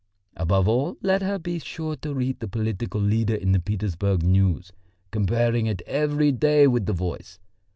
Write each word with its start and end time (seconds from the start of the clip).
Above 0.35 0.67
all, 0.67 0.97
let 1.03 1.21
her 1.21 1.37
be 1.37 1.59
sure 1.59 1.95
to 1.95 2.11
read 2.15 2.39
the 2.39 2.47
political 2.47 2.99
leader 2.99 3.35
in 3.35 3.51
the 3.51 3.59
Petersburg 3.59 4.23
News, 4.23 4.71
comparing 5.11 5.67
it 5.67 5.83
every 5.85 6.31
day 6.31 6.65
with 6.65 6.87
the 6.87 6.91
Voice. 6.93 7.37